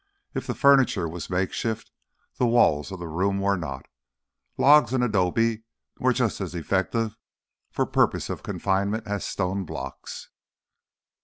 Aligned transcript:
If 0.33 0.47
the 0.47 0.55
furniture 0.55 1.07
was 1.07 1.29
makeshift, 1.29 1.91
the 2.39 2.47
walls 2.47 2.91
of 2.91 2.97
the 2.97 3.07
room 3.07 3.39
were 3.39 3.55
not. 3.55 3.85
Logs 4.57 4.93
and 4.93 5.03
adobe 5.03 5.61
were 5.99 6.11
just 6.11 6.41
as 6.41 6.55
effective 6.55 7.15
for 7.69 7.85
the 7.85 7.91
purpose 7.91 8.27
of 8.27 8.41
confinement 8.41 9.05
as 9.05 9.23
stone 9.23 9.63
blocks. 9.63 10.29